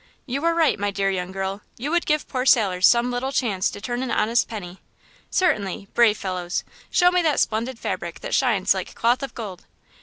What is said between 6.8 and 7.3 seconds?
Show me